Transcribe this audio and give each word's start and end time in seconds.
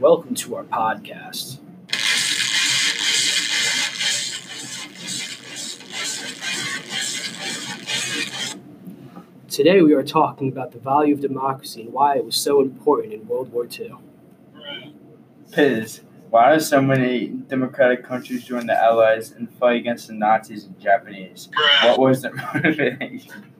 Welcome 0.00 0.34
to 0.34 0.56
our 0.56 0.64
podcast. 0.64 1.58
Today 9.48 9.82
we 9.82 9.94
are 9.94 10.02
talking 10.02 10.48
about 10.48 10.72
the 10.72 10.80
value 10.80 11.14
of 11.14 11.20
democracy 11.20 11.82
and 11.82 11.92
why 11.92 12.16
it 12.16 12.24
was 12.24 12.34
so 12.34 12.60
important 12.60 13.14
in 13.14 13.28
World 13.28 13.52
War 13.52 13.68
II. 13.70 13.94
Pyz, 15.52 16.00
why 16.28 16.54
do 16.54 16.60
so 16.60 16.82
many 16.82 17.28
democratic 17.28 18.02
countries 18.02 18.42
join 18.44 18.66
the 18.66 18.76
Allies 18.76 19.30
and 19.30 19.48
fight 19.58 19.76
against 19.76 20.08
the 20.08 20.14
Nazis 20.14 20.64
and 20.64 20.78
Japanese? 20.80 21.48
What 21.84 22.00
was 22.00 22.22
the 22.22 22.32
motivation? 22.54 23.52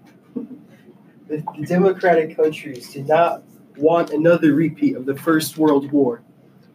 The 1.29 1.45
the 1.57 1.65
democratic 1.65 2.37
countries 2.37 2.93
did 2.93 3.07
not 3.07 3.45
want 3.77 4.11
another 4.11 4.55
repeat 4.55 4.97
of 4.97 5.07
the 5.07 5.17
First 5.17 5.59
World 5.59 5.91
War. 5.91 6.23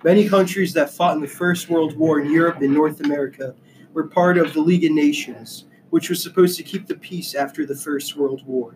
Many 0.03 0.27
countries 0.27 0.73
that 0.73 0.89
fought 0.89 1.15
in 1.15 1.21
the 1.21 1.27
First 1.27 1.69
World 1.69 1.97
War 1.97 2.19
in 2.19 2.31
Europe 2.31 2.61
and 2.61 2.73
North 2.73 3.01
America 3.01 3.55
were 3.93 4.07
part 4.07 4.37
of 4.37 4.53
the 4.53 4.61
League 4.61 4.85
of 4.85 4.91
Nations, 4.91 5.65
which 5.89 6.09
was 6.09 6.21
supposed 6.21 6.57
to 6.57 6.63
keep 6.63 6.87
the 6.87 6.95
peace 6.95 7.35
after 7.35 7.65
the 7.65 7.75
First 7.75 8.15
World 8.15 8.45
War. 8.45 8.75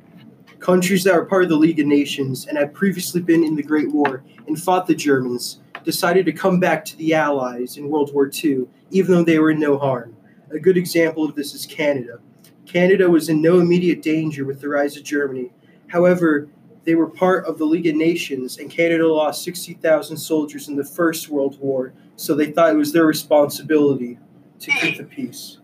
Countries 0.59 1.03
that 1.03 1.15
were 1.15 1.25
part 1.25 1.43
of 1.43 1.49
the 1.49 1.55
League 1.55 1.79
of 1.79 1.85
Nations 1.85 2.47
and 2.47 2.57
had 2.57 2.73
previously 2.73 3.21
been 3.21 3.43
in 3.43 3.55
the 3.55 3.63
Great 3.63 3.91
War 3.91 4.23
and 4.47 4.61
fought 4.61 4.87
the 4.87 4.95
Germans 4.95 5.59
decided 5.83 6.25
to 6.25 6.31
come 6.31 6.59
back 6.59 6.85
to 6.85 6.97
the 6.97 7.13
Allies 7.13 7.77
in 7.77 7.89
World 7.89 8.13
War 8.13 8.29
II, 8.43 8.67
even 8.91 9.15
though 9.15 9.23
they 9.23 9.39
were 9.39 9.51
in 9.51 9.59
no 9.59 9.77
harm. 9.77 10.15
A 10.51 10.59
good 10.59 10.77
example 10.77 11.25
of 11.25 11.35
this 11.35 11.53
is 11.53 11.65
Canada. 11.65 12.19
Canada 12.65 13.09
was 13.09 13.29
in 13.29 13.41
no 13.41 13.59
immediate 13.59 14.01
danger 14.01 14.45
with 14.45 14.61
the 14.61 14.69
rise 14.69 14.95
of 14.95 15.03
Germany. 15.03 15.51
However, 15.87 16.47
they 16.85 16.95
were 16.95 17.07
part 17.07 17.45
of 17.45 17.57
the 17.57 17.65
League 17.65 17.87
of 17.87 17.95
Nations, 17.95 18.57
and 18.57 18.69
Canada 18.69 19.07
lost 19.07 19.43
60,000 19.43 20.17
soldiers 20.17 20.67
in 20.67 20.75
the 20.75 20.83
First 20.83 21.29
World 21.29 21.59
War, 21.59 21.93
so 22.15 22.33
they 22.33 22.51
thought 22.51 22.71
it 22.71 22.77
was 22.77 22.91
their 22.91 23.05
responsibility 23.05 24.19
to 24.59 24.71
keep 24.71 24.97
the 24.97 25.03
peace. 25.03 25.59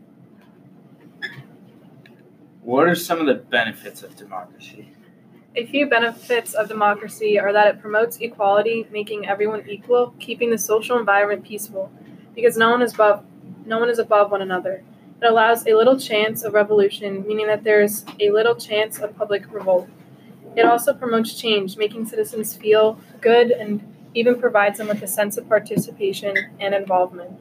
What 2.61 2.87
are 2.87 2.95
some 2.95 3.19
of 3.19 3.25
the 3.25 3.35
benefits 3.35 4.03
of 4.03 4.15
democracy? 4.15 4.89
A 5.55 5.65
few 5.65 5.89
benefits 5.89 6.53
of 6.53 6.67
democracy 6.67 7.39
are 7.39 7.51
that 7.51 7.67
it 7.67 7.81
promotes 7.81 8.17
equality, 8.17 8.87
making 8.91 9.27
everyone 9.27 9.67
equal, 9.67 10.13
keeping 10.19 10.51
the 10.51 10.57
social 10.57 10.97
environment 10.97 11.43
peaceful, 11.43 11.91
because 12.35 12.55
no 12.55 12.69
one 12.69 12.81
is 12.81 12.93
above 12.93 13.25
no 13.65 13.79
one 13.79 13.89
is 13.89 13.99
above 13.99 14.31
one 14.31 14.41
another. 14.41 14.83
It 15.21 15.25
allows 15.25 15.67
a 15.67 15.73
little 15.73 15.99
chance 15.99 16.43
of 16.43 16.53
revolution, 16.53 17.27
meaning 17.27 17.47
that 17.47 17.63
there 17.63 17.81
is 17.81 18.05
a 18.19 18.29
little 18.31 18.55
chance 18.55 18.99
of 18.99 19.15
public 19.17 19.51
revolt. 19.53 19.89
It 20.59 20.65
also 20.65 20.93
promotes 20.93 21.39
change, 21.39 21.77
making 21.77 22.07
citizens 22.07 22.53
feel 22.53 22.99
good 23.21 23.49
and 23.49 23.81
even 24.13 24.37
provides 24.41 24.77
them 24.77 24.89
with 24.89 25.01
a 25.01 25.07
sense 25.07 25.37
of 25.37 25.47
participation 25.47 26.35
and 26.59 26.75
involvement. 26.75 27.31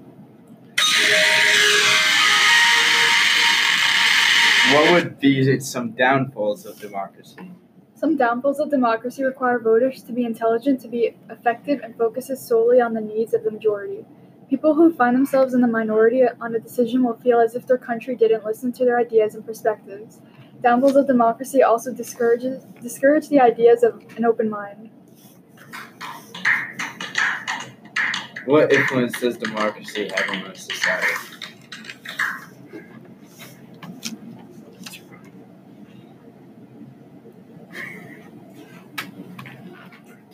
What 4.72 4.92
would 4.92 5.18
be 5.18 5.58
some 5.58 5.90
downfalls 5.90 6.64
of 6.64 6.78
democracy? 6.78 7.50
Some 7.96 8.16
downfalls 8.16 8.60
of 8.60 8.70
democracy 8.70 9.24
require 9.24 9.58
voters 9.58 10.00
to 10.04 10.12
be 10.12 10.24
intelligent 10.24 10.80
to 10.82 10.88
be 10.88 11.16
effective 11.28 11.80
and 11.82 11.96
focuses 11.96 12.40
solely 12.40 12.80
on 12.80 12.94
the 12.94 13.00
needs 13.00 13.34
of 13.34 13.42
the 13.42 13.50
majority. 13.50 14.04
People 14.48 14.74
who 14.74 14.94
find 14.94 15.16
themselves 15.16 15.54
in 15.54 15.60
the 15.60 15.66
minority 15.66 16.22
on 16.40 16.54
a 16.54 16.60
decision 16.60 17.02
will 17.02 17.16
feel 17.16 17.40
as 17.40 17.56
if 17.56 17.66
their 17.66 17.78
country 17.78 18.14
didn't 18.14 18.44
listen 18.44 18.70
to 18.74 18.84
their 18.84 18.96
ideas 18.96 19.34
and 19.34 19.44
perspectives. 19.44 20.20
Downfalls 20.62 20.96
of 20.96 21.06
democracy 21.06 21.62
also 21.62 21.92
discourages 21.92 22.64
discourage 22.82 23.28
the 23.28 23.40
ideas 23.40 23.84
of 23.84 24.02
an 24.16 24.24
open 24.24 24.50
mind. 24.50 24.90
What 28.44 28.72
influence 28.72 29.20
does 29.20 29.36
democracy 29.36 30.10
have 30.14 30.30
on 30.30 30.46
our 30.46 30.54
society? 30.54 31.14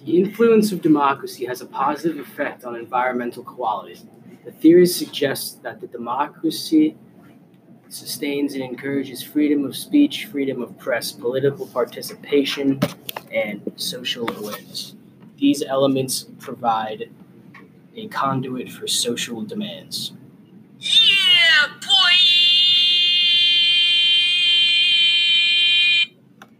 The 0.06 0.18
influence 0.18 0.70
of 0.70 0.80
democracy 0.80 1.44
has 1.46 1.60
a 1.60 1.66
positive 1.66 2.18
effect 2.18 2.64
on 2.64 2.76
environmental 2.76 3.42
qualities. 3.42 4.04
The 4.44 4.52
theory 4.52 4.86
suggests 4.86 5.54
that 5.62 5.80
the 5.80 5.86
democracy 5.86 6.96
sustains 7.94 8.54
and 8.54 8.62
encourages 8.62 9.22
freedom 9.22 9.64
of 9.64 9.76
speech, 9.76 10.26
freedom 10.26 10.60
of 10.60 10.76
press, 10.78 11.12
political 11.12 11.66
participation, 11.66 12.80
and 13.32 13.72
social 13.76 14.28
awareness. 14.36 14.94
These 15.38 15.62
elements 15.62 16.26
provide 16.40 17.10
a 17.96 18.08
conduit 18.08 18.70
for 18.70 18.86
social 18.88 19.42
demands. 19.42 20.12
Yeah, 20.80 21.68
boy! 21.80 22.33